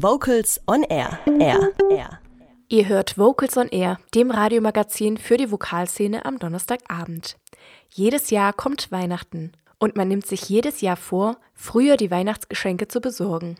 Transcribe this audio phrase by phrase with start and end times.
[0.00, 1.18] Vocals on Air.
[1.40, 1.72] Air.
[1.90, 2.20] Air.
[2.68, 7.36] Ihr hört Vocals on Air, dem Radiomagazin für die Vokalszene am Donnerstagabend.
[7.90, 9.50] Jedes Jahr kommt Weihnachten
[9.80, 13.56] und man nimmt sich jedes Jahr vor, früher die Weihnachtsgeschenke zu besorgen.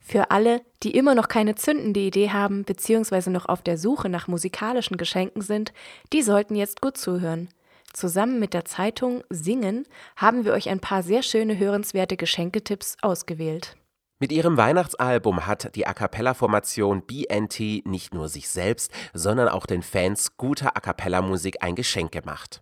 [0.00, 3.30] Für alle, die immer noch keine zündende Idee haben bzw.
[3.30, 5.72] noch auf der Suche nach musikalischen Geschenken sind,
[6.12, 7.50] die sollten jetzt gut zuhören.
[7.92, 9.86] Zusammen mit der Zeitung Singen
[10.16, 13.76] haben wir euch ein paar sehr schöne hörenswerte Geschenketipps ausgewählt.
[14.20, 19.84] Mit ihrem Weihnachtsalbum hat die A cappella-Formation BNT nicht nur sich selbst, sondern auch den
[19.84, 22.60] Fans guter A cappella-Musik ein Geschenk gemacht.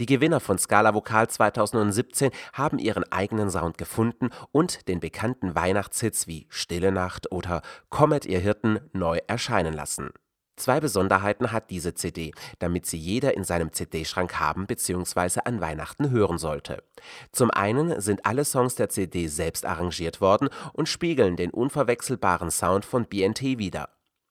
[0.00, 6.26] Die Gewinner von Scala Vokal 2017 haben ihren eigenen Sound gefunden und den bekannten Weihnachtshits
[6.26, 10.10] wie Stille Nacht oder Kommet ihr Hirten neu erscheinen lassen.
[10.58, 15.40] Zwei Besonderheiten hat diese CD, damit sie jeder in seinem CD-Schrank haben bzw.
[15.44, 16.82] an Weihnachten hören sollte.
[17.30, 22.84] Zum einen sind alle Songs der CD selbst arrangiert worden und spiegeln den unverwechselbaren Sound
[22.84, 23.88] von BNT wider.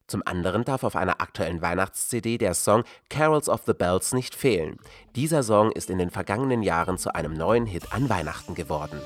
[0.07, 4.79] Zum anderen darf auf einer aktuellen Weihnachts-CD der Song Carols of the Bells nicht fehlen.
[5.15, 9.01] Dieser Song ist in den vergangenen Jahren zu einem neuen Hit an Weihnachten geworden.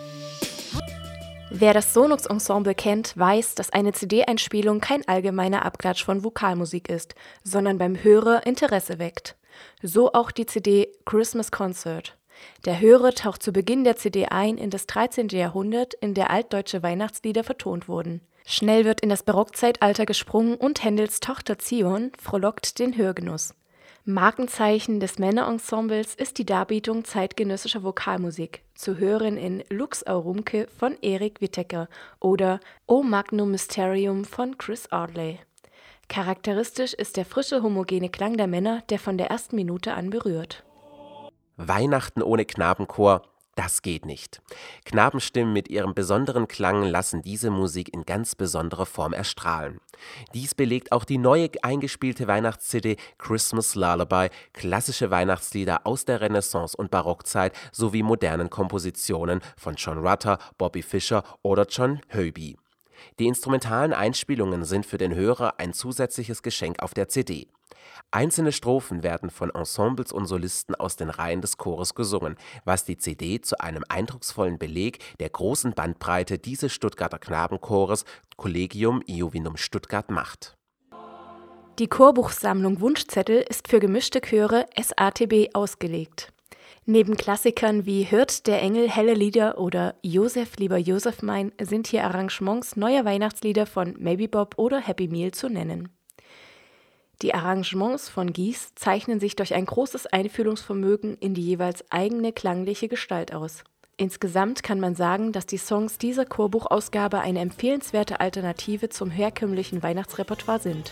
[1.54, 7.14] Wer das Sonux Ensemble kennt, weiß, dass eine CD-Einspielung kein allgemeiner Abklatsch von Vokalmusik ist,
[7.44, 9.36] sondern beim Hörer Interesse weckt.
[9.84, 12.18] So auch die CD Christmas Concert.
[12.64, 15.28] Der Hörer taucht zu Beginn der CD ein in das 13.
[15.28, 18.22] Jahrhundert, in der altdeutsche Weihnachtslieder vertont wurden.
[18.46, 23.54] Schnell wird in das Barockzeitalter gesprungen und Händels Tochter Zion frohlockt den Hörgenuss.
[24.06, 31.40] Markenzeichen des Männerensembles ist die Darbietung zeitgenössischer Vokalmusik, zu hören in Lux Aurumke von Erik
[31.40, 31.88] Wittecker
[32.20, 35.40] oder O Magnum Mysterium von Chris Ardley.
[36.08, 40.64] Charakteristisch ist der frische, homogene Klang der Männer, der von der ersten Minute an berührt.
[41.58, 43.22] Weihnachten ohne Knabenchor
[43.56, 44.42] das geht nicht.
[44.86, 49.80] Knabenstimmen mit ihrem besonderen Klang lassen diese Musik in ganz besonderer Form erstrahlen.
[50.34, 56.92] Dies belegt auch die neue eingespielte Weihnachts-CD Christmas Lullaby, klassische Weihnachtslieder aus der Renaissance und
[56.92, 62.58] Barockzeit sowie modernen Kompositionen von John Rutter, Bobby Fischer oder John Höby.
[63.20, 67.48] Die instrumentalen Einspielungen sind für den Hörer ein zusätzliches Geschenk auf der CD.
[68.12, 72.36] Einzelne Strophen werden von Ensembles und Solisten aus den Reihen des Chores gesungen,
[72.66, 79.58] was die CD zu einem eindrucksvollen Beleg der großen Bandbreite dieses Stuttgarter Knabenchores Collegium Iovinum
[79.58, 80.58] Stuttgart macht.
[81.80, 86.34] Die Chorbuchsammlung Wunschzettel ist für gemischte Chöre SATB ausgelegt.
[86.88, 92.04] Neben Klassikern wie Hört der Engel helle Lieder oder Josef lieber Josef mein sind hier
[92.06, 95.90] Arrangements neuer Weihnachtslieder von Maybe Bob oder Happy Meal zu nennen.
[97.22, 102.88] Die Arrangements von Gies zeichnen sich durch ein großes Einfühlungsvermögen in die jeweils eigene klangliche
[102.88, 103.64] Gestalt aus.
[103.98, 110.60] Insgesamt kann man sagen, dass die Songs dieser Chorbuchausgabe eine empfehlenswerte Alternative zum herkömmlichen Weihnachtsrepertoire
[110.60, 110.92] sind.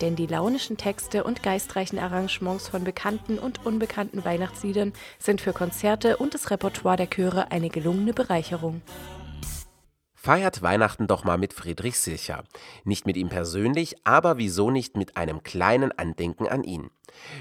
[0.00, 6.16] Denn die launischen Texte und geistreichen Arrangements von bekannten und unbekannten Weihnachtsliedern sind für Konzerte
[6.16, 8.80] und das Repertoire der Chöre eine gelungene Bereicherung.
[10.22, 12.44] Feiert Weihnachten doch mal mit Friedrich Silcher.
[12.84, 16.90] Nicht mit ihm persönlich, aber wieso nicht mit einem kleinen Andenken an ihn.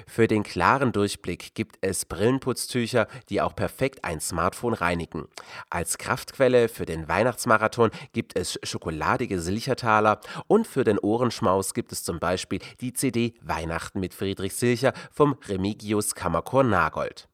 [0.07, 5.28] Für den klaren Durchblick gibt es Brillenputztücher, die auch perfekt ein Smartphone reinigen.
[5.69, 12.06] Als Kraftquelle für den Weihnachtsmarathon gibt es schokoladige Silchertaler und für den Ohrenschmaus gibt es
[12.06, 17.28] zum Beispiel die CD Weihnachten mit Friedrich Silcher vom Remigius Kammerchor Nagold.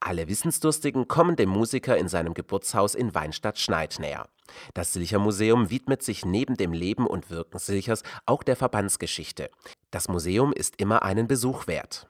[0.00, 4.28] Alle Wissensdurstigen kommen dem Musiker in seinem Geburtshaus in Weinstadt-Schneid näher.
[4.74, 9.50] Das Silcher-Museum widmet sich neben dem Leben und Wirken Silchers auch der Verbandsgeschichte.
[9.90, 12.06] Das Museum ist immer einen Besuch wert.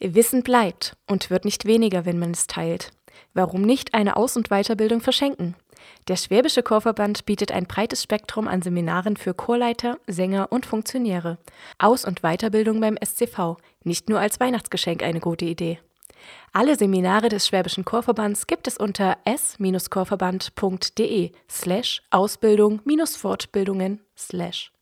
[0.00, 2.92] Wissen bleibt und wird nicht weniger, wenn man es teilt.
[3.34, 5.54] Warum nicht eine Aus- und Weiterbildung verschenken?
[6.08, 11.38] Der Schwäbische Chorverband bietet ein breites Spektrum an Seminaren für Chorleiter, Sänger und Funktionäre.
[11.78, 15.78] Aus- und Weiterbildung beim SCV, nicht nur als Weihnachtsgeschenk eine gute Idee.
[16.52, 24.72] Alle Seminare des Schwäbischen Chorverbands gibt es unter s-chorverband.de slash Ausbildung-Fortbildungen slash